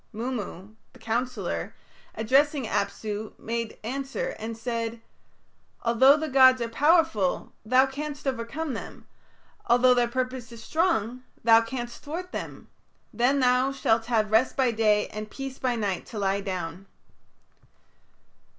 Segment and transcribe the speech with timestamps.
[0.11, 1.75] Mummu, the counsellor,
[2.15, 4.99] addressing Apsu, made answer, and said,
[5.83, 9.05] "Although the gods are powerful, thou canst overcome them;
[9.67, 12.65] although their purpose is strong, thou canst thwart it.
[13.13, 16.87] Then thou shalt have rest by day and peace by night to lie down."